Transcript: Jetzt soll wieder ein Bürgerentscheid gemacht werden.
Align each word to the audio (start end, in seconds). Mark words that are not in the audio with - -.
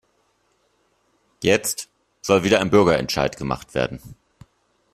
Jetzt 1.43 1.87
soll 2.23 2.43
wieder 2.43 2.59
ein 2.59 2.71
Bürgerentscheid 2.71 3.37
gemacht 3.37 3.75
werden. 3.75 4.01